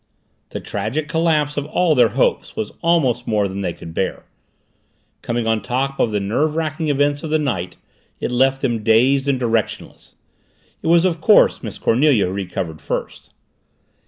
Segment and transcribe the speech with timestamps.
[0.49, 4.25] The tragic collapse of all their hopes was almost more than they could bear.
[5.21, 7.77] Coming on top of the nerve racking events of the night,
[8.19, 10.15] it left them dazed and directionless.
[10.81, 13.31] It was, of course, Miss Cornelia who recovered first.